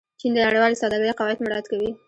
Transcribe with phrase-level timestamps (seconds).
[0.19, 1.89] چین د نړیوالې سوداګرۍ قواعد مراعت کوي.